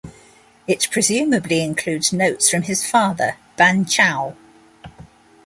It 0.65 0.87
presumably 0.89 1.61
includes 1.61 2.11
notes 2.11 2.49
from 2.49 2.63
his 2.63 2.89
father 2.89 3.37
Ban 3.55 3.85
Chao. 3.85 4.35